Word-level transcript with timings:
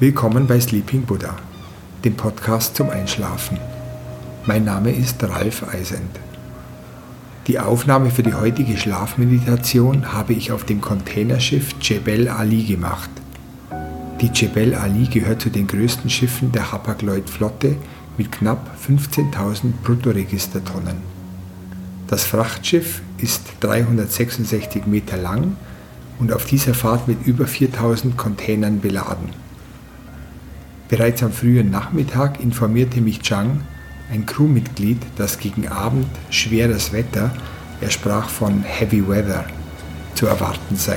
Willkommen 0.00 0.46
bei 0.46 0.58
Sleeping 0.58 1.02
Buddha, 1.02 1.36
dem 2.06 2.14
Podcast 2.14 2.74
zum 2.74 2.88
Einschlafen. 2.88 3.58
Mein 4.46 4.64
Name 4.64 4.92
ist 4.92 5.22
Ralf 5.22 5.62
Eisend. 5.68 6.18
Die 7.46 7.58
Aufnahme 7.58 8.10
für 8.10 8.22
die 8.22 8.32
heutige 8.32 8.78
Schlafmeditation 8.78 10.14
habe 10.14 10.32
ich 10.32 10.52
auf 10.52 10.64
dem 10.64 10.80
Containerschiff 10.80 11.74
Jebel 11.82 12.30
Ali 12.30 12.62
gemacht. 12.62 13.10
Die 14.22 14.30
Jebel 14.32 14.74
Ali 14.74 15.04
gehört 15.04 15.42
zu 15.42 15.50
den 15.50 15.66
größten 15.66 16.08
Schiffen 16.08 16.50
der 16.50 16.72
Hapag-Lloyd-Flotte 16.72 17.76
mit 18.16 18.32
knapp 18.32 18.70
15.000 18.88 19.64
Bruttoregistertonnen. 19.84 20.96
Das 22.06 22.24
Frachtschiff 22.24 23.02
ist 23.18 23.42
366 23.60 24.86
Meter 24.86 25.18
lang 25.18 25.58
und 26.18 26.32
auf 26.32 26.46
dieser 26.46 26.72
Fahrt 26.72 27.06
mit 27.06 27.26
über 27.26 27.46
4000 27.46 28.16
Containern 28.16 28.80
beladen. 28.80 29.49
Bereits 30.90 31.22
am 31.22 31.30
frühen 31.30 31.70
Nachmittag 31.70 32.40
informierte 32.40 33.00
mich 33.00 33.20
Chang, 33.20 33.60
ein 34.10 34.26
Crewmitglied, 34.26 35.00
dass 35.16 35.38
gegen 35.38 35.68
Abend 35.68 36.08
schweres 36.30 36.92
Wetter, 36.92 37.30
er 37.80 37.90
sprach 37.90 38.28
von 38.28 38.64
Heavy 38.64 39.06
Weather, 39.06 39.44
zu 40.16 40.26
erwarten 40.26 40.74
sei. 40.74 40.96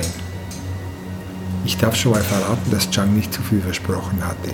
Ich 1.64 1.78
darf 1.78 1.94
schon 1.94 2.10
mal 2.10 2.24
verraten, 2.24 2.72
dass 2.72 2.90
Chang 2.90 3.14
nicht 3.14 3.32
zu 3.32 3.40
viel 3.40 3.60
versprochen 3.60 4.26
hatte. 4.26 4.50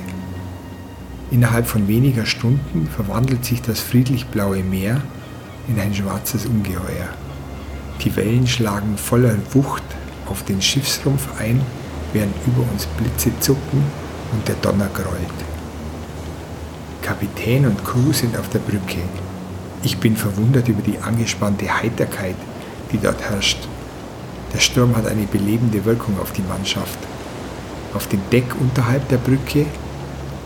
Innerhalb 1.31 1.67
von 1.67 1.89
weniger 1.89 2.27
Stunden 2.27 2.87
verwandelt 2.95 3.47
sich 3.47 3.63
das 3.63 3.81
friedlich 3.81 4.27
blaue 4.27 4.63
Meer 4.63 5.01
in 5.69 5.81
ein 5.81 5.95
schwarzes 5.95 6.45
Ungeheuer. 6.45 7.09
Die 8.05 8.15
Wellen 8.15 8.47
schlagen 8.47 8.99
voller 8.99 9.37
Wucht 9.55 9.85
auf 10.27 10.45
den 10.45 10.61
Schiffsrumpf 10.61 11.29
ein, 11.41 11.63
während 12.13 12.35
über 12.47 12.71
uns 12.71 12.85
Blitze 12.99 13.31
zucken 13.41 13.83
und 14.33 14.47
der 14.47 14.57
Donner 14.57 14.89
grollt. 14.93 15.41
Kapitän 17.03 17.67
und 17.67 17.85
Crew 17.85 18.13
sind 18.13 18.37
auf 18.39 18.49
der 18.51 18.61
Brücke. 18.61 19.01
Ich 19.83 19.99
bin 19.99 20.17
verwundert 20.17 20.69
über 20.69 20.83
die 20.83 20.99
angespannte 20.99 21.67
Heiterkeit, 21.83 22.37
die 22.93 22.99
dort 22.99 23.21
herrscht. 23.23 23.59
Der 24.53 24.59
Sturm 24.59 24.97
hat 24.97 25.07
eine 25.07 25.27
belebende 25.27 25.85
Wirkung 25.85 26.19
auf 26.21 26.33
die 26.33 26.43
Mannschaft. 26.43 26.99
Auf 27.95 28.07
dem 28.09 28.21
Deck 28.31 28.45
unterhalb 28.61 29.09
der 29.09 29.17
Brücke, 29.17 29.67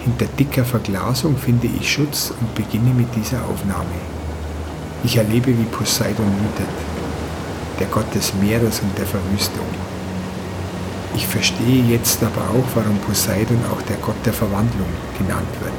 hinter 0.01 0.27
dicker 0.39 0.65
Verglasung, 0.65 1.37
finde 1.37 1.67
ich 1.67 1.91
Schutz 1.91 2.33
und 2.39 2.55
beginne 2.55 2.95
mit 2.95 3.15
dieser 3.15 3.45
Aufnahme. 3.45 3.99
Ich 5.03 5.17
erlebe, 5.17 5.49
wie 5.49 5.65
Poseidon 5.65 6.27
wütet, 6.27 6.75
der 7.81 7.87
Gott 7.89 8.15
des 8.15 8.33
Meeres 8.35 8.81
und 8.81 8.97
der 8.97 9.07
Verwüstung. 9.07 9.67
Ich 11.15 11.27
verstehe 11.27 11.85
jetzt 11.85 12.23
aber 12.23 12.43
auch, 12.51 12.65
warum 12.75 12.99
Poseidon 12.99 13.59
auch 13.73 13.81
der 13.83 13.97
Gott 13.99 14.17
der 14.25 14.33
Verwandlung 14.33 14.89
genannt 15.17 15.55
wird. 15.61 15.73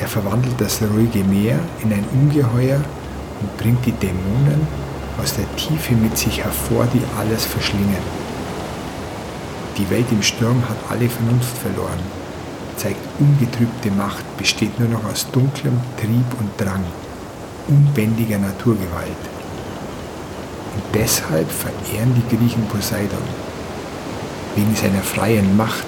Er 0.00 0.06
verwandelt 0.06 0.60
das 0.60 0.82
ruhige 0.82 1.24
Meer 1.24 1.58
in 1.82 1.92
ein 1.92 2.04
Ungeheuer 2.12 2.80
und 3.40 3.56
bringt 3.56 3.84
die 3.86 3.92
Dämonen 3.92 4.66
aus 5.20 5.34
der 5.34 5.56
Tiefe 5.56 5.94
mit 5.94 6.16
sich 6.16 6.44
hervor, 6.44 6.86
die 6.92 7.02
alles 7.18 7.44
verschlingen. 7.44 8.04
Die 9.76 9.88
Welt 9.90 10.06
im 10.10 10.22
Sturm 10.22 10.62
hat 10.68 10.76
alle 10.90 11.08
Vernunft 11.08 11.56
verloren, 11.58 12.00
zeigt 12.76 13.00
ungetrübte 13.18 13.90
Macht, 13.90 14.24
besteht 14.36 14.78
nur 14.78 14.88
noch 14.88 15.04
aus 15.04 15.26
dunklem 15.32 15.80
Trieb 15.96 16.40
und 16.40 16.50
Drang 16.58 16.84
unbändiger 17.68 18.38
Naturgewalt. 18.38 19.22
Und 20.74 20.82
deshalb 20.94 21.50
verehren 21.50 22.14
die 22.14 22.36
Griechen 22.36 22.66
Poseidon, 22.66 23.18
wegen 24.58 24.74
seiner 24.74 25.02
freien 25.02 25.56
Macht 25.56 25.86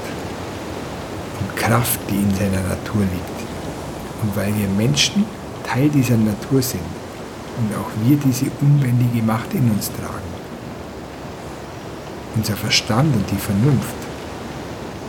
und 1.41 1.57
Kraft, 1.57 1.99
die 2.09 2.15
in 2.17 2.33
seiner 2.35 2.63
Natur 2.69 3.03
liegt. 3.03 3.39
Und 4.23 4.37
weil 4.37 4.55
wir 4.57 4.69
Menschen 4.69 5.25
Teil 5.65 5.89
dieser 5.89 6.17
Natur 6.17 6.63
sind 6.63 6.91
und 7.59 7.75
auch 7.77 7.91
wir 8.05 8.17
diese 8.17 8.47
unbändige 8.61 9.23
Macht 9.23 9.53
in 9.55 9.69
uns 9.71 9.91
tragen. 9.91 10.31
Unser 12.37 12.57
Verstand 12.57 13.15
und 13.15 13.29
die 13.31 13.39
Vernunft 13.39 14.01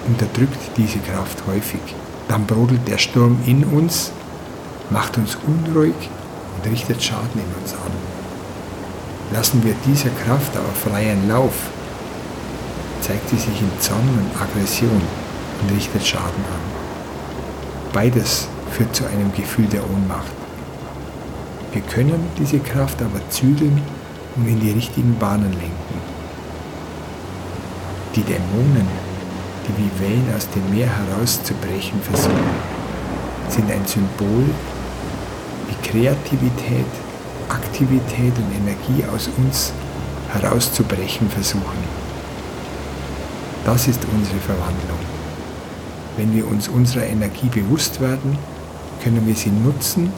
unterdrückt 0.07 0.59
diese 0.75 0.99
Kraft 0.99 1.37
häufig. 1.45 1.81
Dann 2.27 2.47
brodelt 2.47 2.87
der 2.87 2.97
Sturm 2.97 3.37
in 3.45 3.63
uns, 3.63 4.11
macht 4.89 5.17
uns 5.19 5.37
unruhig 5.45 5.93
und 6.55 6.71
richtet 6.71 7.03
Schaden 7.03 7.35
in 7.35 7.61
uns 7.61 7.73
an. 7.73 7.93
Lassen 9.33 9.63
wir 9.63 9.75
dieser 9.85 10.09
Kraft 10.09 10.57
aber 10.57 10.91
freien 10.91 11.27
Lauf, 11.29 11.53
zeigt 13.01 13.29
sie 13.29 13.37
sich 13.37 13.61
in 13.61 13.71
Zorn 13.79 13.99
und 13.99 14.41
Aggression 14.41 15.01
und 15.61 15.75
richtet 15.75 16.05
Schaden 16.05 16.45
an. 16.53 16.61
Beides 17.93 18.47
führt 18.71 18.95
zu 18.95 19.05
einem 19.05 19.33
Gefühl 19.33 19.65
der 19.65 19.83
Ohnmacht. 19.83 20.31
Wir 21.73 21.81
können 21.81 22.23
diese 22.37 22.59
Kraft 22.59 23.01
aber 23.01 23.21
zügeln 23.29 23.81
und 24.35 24.47
in 24.47 24.59
die 24.59 24.71
richtigen 24.71 25.17
Bahnen 25.17 25.51
lenken. 25.51 26.01
Die 28.15 28.23
Dämonen, 28.23 28.87
die 29.67 29.77
wie 29.77 30.03
Wellen 30.03 30.33
aus 30.35 30.47
dem 30.49 30.69
Meer 30.75 30.89
herauszubrechen 30.89 32.01
versuchen, 32.01 32.49
sind 33.49 33.71
ein 33.71 33.85
Symbol 33.85 34.45
die 35.69 35.89
Kreativität, 35.89 36.85
Aktivität 37.49 38.33
und 38.37 38.51
Energie 38.55 39.03
aus 39.13 39.29
uns 39.37 39.73
herauszubrechen 40.33 41.29
versuchen. 41.29 42.00
Das 43.65 43.87
ist 43.87 44.01
unsere 44.11 44.39
Verwandlung. 44.39 44.99
Wenn 46.17 46.35
wir 46.35 46.47
uns 46.47 46.67
unserer 46.67 47.05
Energie 47.05 47.47
bewusst 47.47 48.01
werden, 48.01 48.37
können 49.03 49.25
wir 49.27 49.35
sie 49.35 49.51
nutzen, 49.51 50.11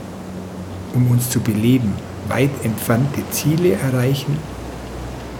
um 0.94 1.10
uns 1.12 1.30
zu 1.30 1.40
beleben, 1.40 1.94
weit 2.30 2.52
entfernte 2.64 3.22
Ziele 3.32 3.74
erreichen 3.74 4.38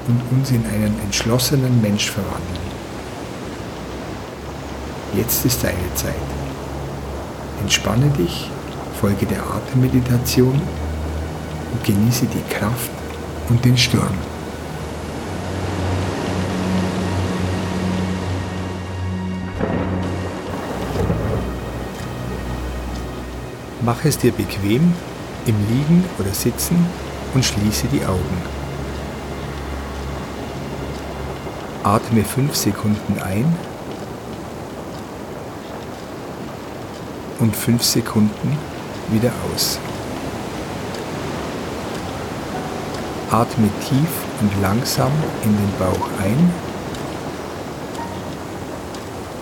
und 0.08 0.38
uns 0.38 0.52
in 0.52 0.66
einen 0.66 1.00
entschlossenen 1.04 1.82
Mensch 1.82 2.12
verwandeln. 2.12 2.74
Jetzt 5.16 5.46
ist 5.46 5.64
deine 5.64 5.94
Zeit. 5.96 6.16
Entspanne 7.62 8.10
dich 8.18 8.50
Folge 9.00 9.26
der 9.26 9.44
Atemmeditation 9.44 10.62
und 11.72 11.84
genieße 11.84 12.26
die 12.26 12.54
Kraft 12.54 12.92
und 13.50 13.64
den 13.64 13.78
Sturm. 13.78 14.33
Mach 23.86 24.06
es 24.06 24.18
dir 24.18 24.32
bequem 24.32 24.94
im 25.46 25.56
Liegen 25.68 26.06
oder 26.18 26.34
Sitzen 26.34 26.88
und 27.34 27.44
schließe 27.44 27.88
die 27.88 28.06
Augen. 28.06 28.42
Atme 31.84 32.24
5 32.24 32.56
Sekunden 32.56 33.22
ein 33.22 33.54
und 37.40 37.54
5 37.54 37.84
Sekunden 37.84 38.58
wieder 39.12 39.34
aus. 39.54 39.80
Atme 43.32 43.68
tief 43.90 44.08
und 44.40 44.62
langsam 44.62 45.12
in 45.44 45.58
den 45.58 45.74
Bauch 45.78 46.08
ein 46.24 46.54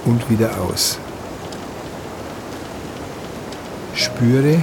und 0.06 0.28
wieder 0.32 0.50
aus. 0.68 0.98
Spüre, 4.22 4.56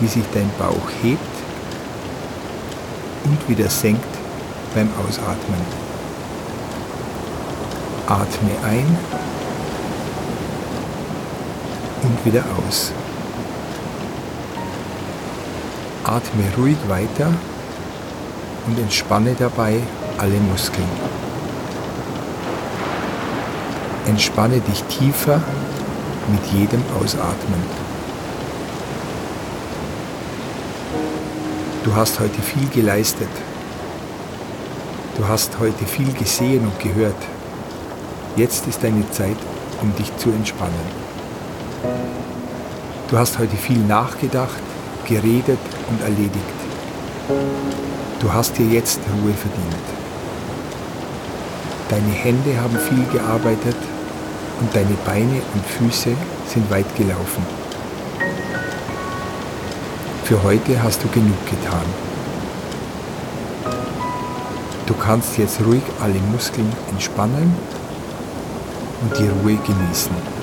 wie 0.00 0.06
sich 0.06 0.24
dein 0.32 0.50
Bauch 0.58 0.88
hebt 1.02 1.20
und 3.24 3.48
wieder 3.50 3.68
senkt 3.68 4.02
beim 4.74 4.88
Ausatmen. 4.98 5.60
Atme 8.06 8.50
ein 8.66 8.98
und 12.02 12.24
wieder 12.24 12.42
aus. 12.66 12.92
Atme 16.04 16.44
ruhig 16.56 16.78
weiter 16.88 17.30
und 18.66 18.78
entspanne 18.78 19.34
dabei 19.38 19.80
alle 20.16 20.40
Muskeln. 20.50 20.88
Entspanne 24.06 24.60
dich 24.60 24.82
tiefer 24.84 25.42
mit 26.32 26.58
jedem 26.58 26.82
Ausatmen. 26.98 27.79
Du 31.84 31.94
hast 31.94 32.20
heute 32.20 32.40
viel 32.42 32.68
geleistet. 32.68 33.28
Du 35.16 35.26
hast 35.26 35.58
heute 35.58 35.84
viel 35.86 36.12
gesehen 36.12 36.60
und 36.64 36.78
gehört. 36.78 37.22
Jetzt 38.36 38.66
ist 38.66 38.82
deine 38.82 39.10
Zeit, 39.10 39.36
um 39.80 39.94
dich 39.96 40.14
zu 40.16 40.30
entspannen. 40.30 41.00
Du 43.10 43.18
hast 43.18 43.38
heute 43.38 43.56
viel 43.56 43.78
nachgedacht, 43.78 44.62
geredet 45.08 45.58
und 45.88 46.02
erledigt. 46.02 46.58
Du 48.20 48.32
hast 48.32 48.58
dir 48.58 48.66
jetzt 48.66 49.00
Ruhe 49.22 49.32
verdient. 49.32 49.86
Deine 51.88 52.12
Hände 52.12 52.60
haben 52.60 52.78
viel 52.78 53.18
gearbeitet, 53.18 53.76
und 54.60 54.76
deine 54.76 54.96
Beine 55.06 55.40
und 55.54 55.64
Füße 55.64 56.10
sind 56.46 56.70
weit 56.70 56.94
gelaufen. 56.96 57.59
Für 60.30 60.40
heute 60.44 60.80
hast 60.80 61.02
du 61.02 61.08
genug 61.08 61.44
getan. 61.44 61.84
Du 64.86 64.94
kannst 64.94 65.36
jetzt 65.38 65.60
ruhig 65.66 65.82
alle 66.00 66.20
Muskeln 66.30 66.72
entspannen 66.88 67.52
und 69.02 69.18
die 69.18 69.26
Ruhe 69.26 69.56
genießen. 69.56 70.39